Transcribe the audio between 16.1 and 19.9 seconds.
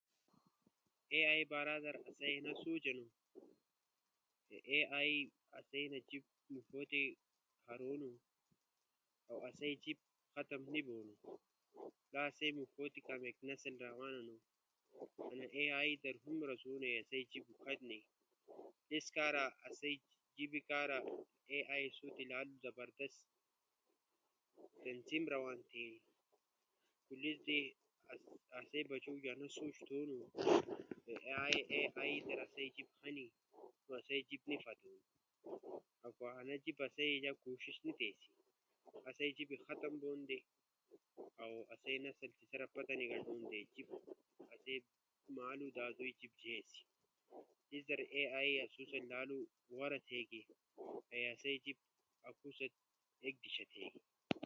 ہم رزونا آسئی جیب موݜوتی نئی۔ لیس کارا اسو